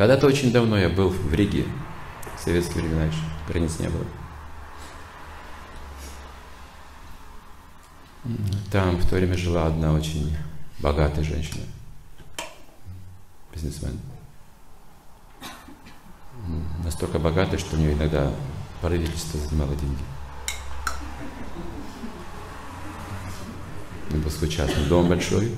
Когда-то 0.00 0.28
очень 0.28 0.50
давно 0.50 0.78
я 0.78 0.88
был 0.88 1.10
в 1.10 1.34
Риге, 1.34 1.66
в 2.34 2.42
советские 2.42 2.84
времена 2.84 3.04
еще, 3.04 3.18
границ 3.46 3.78
не 3.80 3.88
было. 3.90 4.06
Там 8.72 8.96
в 8.96 9.06
то 9.06 9.16
время 9.16 9.36
жила 9.36 9.66
одна 9.66 9.92
очень 9.92 10.34
богатая 10.78 11.22
женщина, 11.22 11.64
бизнесмен. 13.52 14.00
Настолько 16.82 17.18
богатая, 17.18 17.58
что 17.58 17.76
у 17.76 17.78
нее 17.78 17.92
иногда 17.92 18.32
правительство 18.80 19.38
занимало 19.38 19.74
деньги. 19.76 20.02
Нее 24.08 24.22
был 24.22 24.48
частный 24.48 24.86
дом 24.86 25.10
большой. 25.10 25.54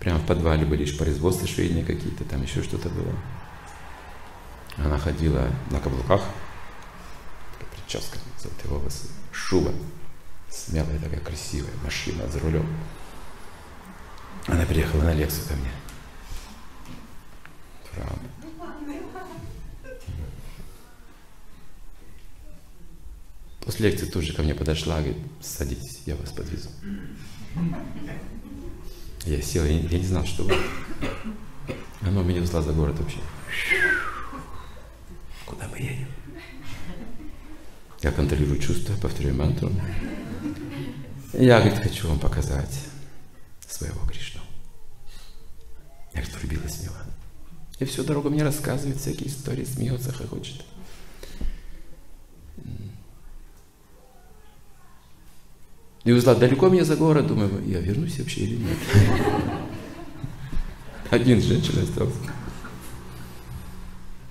Прямо 0.00 0.18
в 0.20 0.26
подвале 0.26 0.64
были 0.64 0.82
лишь 0.82 0.96
производства 0.96 1.46
швейные 1.46 1.84
какие-то, 1.84 2.24
там 2.24 2.42
еще 2.42 2.62
что-то 2.62 2.88
было. 2.88 3.12
Она 4.76 4.96
ходила 4.96 5.50
на 5.70 5.80
каблуках, 5.80 6.22
прическа, 7.72 8.18
золотые 8.38 8.70
волосы, 8.70 9.08
шуба, 9.32 9.72
смелая 10.50 10.98
такая 11.00 11.20
красивая 11.20 11.72
машина 11.82 12.28
за 12.28 12.38
рулем. 12.38 12.66
Она 14.46 14.64
приехала 14.64 15.02
на 15.02 15.14
лекцию 15.14 15.48
ко 15.48 15.54
мне. 15.54 15.70
Правда. 17.92 18.20
После 23.64 23.90
лекции 23.90 24.06
тут 24.06 24.24
же 24.24 24.32
ко 24.32 24.42
мне 24.42 24.54
подошла, 24.54 24.96
говорит, 24.96 25.18
садитесь, 25.42 26.02
я 26.06 26.16
вас 26.16 26.30
подвезу. 26.30 26.70
Я 29.28 29.42
сел, 29.42 29.62
я, 29.62 29.78
я 29.78 29.98
не 29.98 30.06
знал, 30.06 30.24
что 30.24 30.42
будет. 30.42 30.56
Она 32.00 32.22
меня 32.22 32.40
везла 32.40 32.62
за 32.62 32.72
город 32.72 32.98
вообще. 32.98 33.18
Куда 35.44 35.68
мы 35.68 35.76
едем? 35.76 36.08
Я 38.00 38.10
контролирую 38.10 38.58
чувства, 38.58 38.94
повторяю 38.94 39.36
мантру. 39.36 39.70
Я, 41.34 41.60
говорит, 41.60 41.78
хочу 41.78 42.08
вам 42.08 42.18
показать 42.18 42.74
своего 43.68 44.00
Кришну. 44.06 44.40
Я, 46.14 46.22
говорит, 46.22 46.42
влюбилась 46.42 46.76
в 46.76 46.84
него. 46.84 46.94
И 47.80 47.84
всю 47.84 48.04
дорогу 48.04 48.30
мне 48.30 48.42
рассказывает 48.42 48.96
всякие 48.96 49.28
истории, 49.28 49.64
смеется, 49.64 50.10
хохочет. 50.10 50.64
И 56.04 56.12
узла 56.12 56.34
далеко 56.34 56.70
мне 56.70 56.84
за 56.84 56.96
город, 56.96 57.26
думаю, 57.26 57.62
я 57.66 57.80
вернусь 57.80 58.18
вообще 58.18 58.42
или 58.42 58.56
нет. 58.56 58.78
Один 61.10 61.40
женщина 61.40 61.82
остался. 61.82 62.18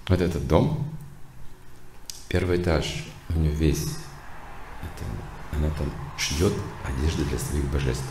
Вот 0.08 0.22
этот 0.22 0.48
дом, 0.48 0.88
первый 2.30 2.62
этаж, 2.62 3.06
у 3.30 3.34
нее 3.34 3.52
весь, 3.52 3.98
это, 4.82 5.04
она 5.52 5.70
там 5.72 5.92
шьет 6.18 6.54
одежды 6.86 7.26
для 7.26 7.38
своих 7.38 7.66
божеств. 7.66 8.06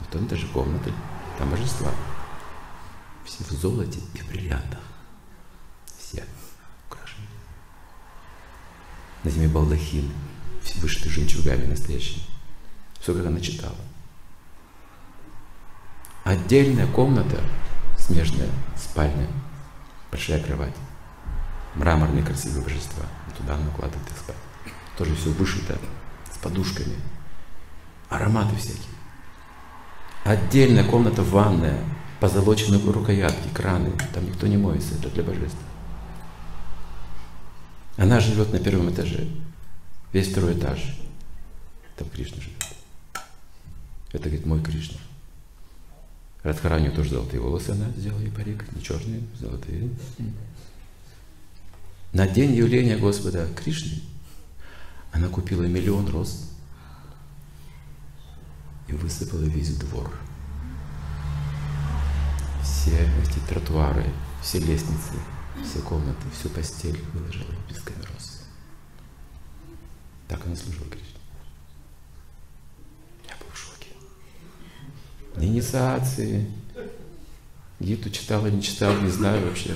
Вот 0.00 0.14
он 0.14 0.26
даже 0.26 0.46
комнаты, 0.48 0.92
там 1.38 1.50
божества. 1.50 1.90
Все 3.24 3.44
в 3.44 3.50
золоте 3.50 4.00
и 4.14 4.18
в 4.18 4.28
бриллиантах. 4.28 4.80
Все 5.98 6.24
украшены. 6.86 7.26
На 9.24 9.30
земле 9.30 9.48
балдахины 9.48 10.12
вышиты 10.76 11.08
жемчугами 11.08 11.66
настоящими. 11.66 12.22
Все, 13.00 13.14
как 13.14 13.26
она 13.26 13.40
читала. 13.40 13.76
Отдельная 16.24 16.86
комната, 16.86 17.40
смежная, 17.96 18.50
спальня, 18.76 19.26
большая 20.10 20.42
кровать, 20.42 20.74
мраморные 21.74 22.24
красивые 22.24 22.62
божества. 22.62 23.04
Туда 23.36 23.54
она 23.54 23.68
укладывает 23.68 24.10
их 24.10 24.16
спать. 24.16 24.36
Тоже 24.96 25.14
все 25.14 25.30
вышито, 25.30 25.78
с 26.32 26.38
подушками, 26.38 26.96
ароматы 28.08 28.56
всякие. 28.56 28.82
Отдельная 30.24 30.84
комната 30.84 31.22
ванная, 31.22 31.78
позолоченные 32.20 32.80
рукоятки, 32.80 33.48
краны, 33.54 33.92
там 34.12 34.26
никто 34.26 34.46
не 34.46 34.56
моется, 34.56 34.94
это 34.96 35.08
для 35.10 35.22
божества. 35.22 35.60
Она 37.96 38.20
живет 38.20 38.52
на 38.52 38.58
первом 38.58 38.90
этаже, 38.90 39.28
Весь 40.12 40.30
второй 40.30 40.58
этаж. 40.58 40.96
Там 41.96 42.08
Кришна 42.08 42.40
живет. 42.40 42.64
Это, 44.12 44.24
говорит, 44.24 44.46
мой 44.46 44.62
Кришна. 44.62 44.98
Радхаранию 46.42 46.92
тоже 46.92 47.10
золотые 47.10 47.40
волосы 47.40 47.70
она 47.70 47.90
сделала 47.90 48.22
и 48.22 48.30
парик, 48.30 48.64
не 48.72 48.82
черные, 48.82 49.22
золотые. 49.38 49.90
На 52.12 52.26
день 52.26 52.54
явления 52.54 52.96
Господа 52.96 53.46
Кришны 53.54 54.00
она 55.12 55.28
купила 55.28 55.64
миллион 55.64 56.08
роз 56.08 56.48
и 58.86 58.92
высыпала 58.92 59.42
весь 59.42 59.76
двор. 59.76 60.10
Все 62.62 63.10
эти 63.22 63.38
тротуары, 63.48 64.06
все 64.42 64.58
лестницы, 64.60 65.12
все 65.64 65.80
комнаты, 65.80 66.24
всю 66.32 66.48
постель 66.48 66.98
выложила 67.12 67.54
песками 67.68 68.02
роз. 68.14 68.47
Так 70.28 70.40
она 70.44 70.54
служила 70.54 70.84
Кришне. 70.86 71.08
Я 73.26 73.34
был 73.40 73.46
в 73.52 73.58
шоке. 73.58 73.88
Инициации. 75.36 76.46
Гиту 77.80 78.10
читала, 78.10 78.48
не 78.48 78.62
читала, 78.62 79.00
не 79.00 79.10
знаю 79.10 79.46
вообще. 79.46 79.74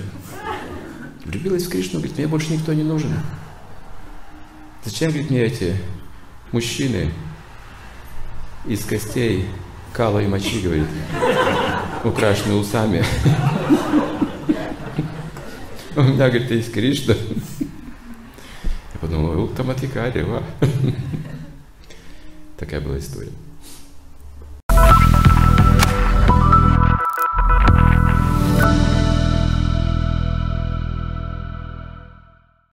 Влюбилась 1.24 1.64
в 1.64 1.70
Кришну, 1.70 2.00
говорит, 2.00 2.18
мне 2.18 2.26
больше 2.26 2.52
никто 2.52 2.72
не 2.74 2.82
нужен. 2.82 3.12
Зачем, 4.84 5.10
говорит, 5.10 5.30
мне 5.30 5.42
эти 5.42 5.76
мужчины 6.50 7.12
из 8.66 8.84
костей, 8.84 9.46
кала 9.92 10.18
и 10.18 10.26
мочи, 10.26 10.60
говорит, 10.60 10.88
украшенные 12.04 12.58
усами. 12.58 13.04
У 15.94 16.02
меня, 16.02 16.28
говорит, 16.28 16.50
есть 16.50 16.72
Кришна 16.72 17.14
Уттаматикари, 19.62 20.22
ва. 20.22 20.42
Такая 22.58 22.80
была 22.80 22.98
история. 22.98 23.30